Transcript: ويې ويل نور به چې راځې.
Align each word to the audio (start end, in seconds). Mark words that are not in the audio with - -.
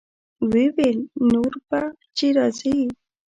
ويې 0.51 0.67
ويل 0.75 0.99
نور 1.31 1.53
به 1.67 1.81
چې 2.17 2.27
راځې. 2.37 2.77